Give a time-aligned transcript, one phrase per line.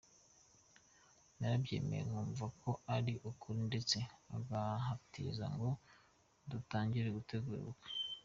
[1.37, 3.97] Narabyemeye nkumva ko ari ukuri ndetse
[4.35, 5.69] agahatiriza ngo
[6.51, 7.89] dutangire gutegura ubukwe.